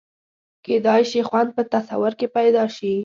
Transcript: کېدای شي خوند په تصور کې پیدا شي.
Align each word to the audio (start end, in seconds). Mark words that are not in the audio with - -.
کېدای 0.65 1.01
شي 1.11 1.21
خوند 1.29 1.49
په 1.57 1.63
تصور 1.73 2.13
کې 2.19 2.27
پیدا 2.37 2.63
شي. 2.75 2.93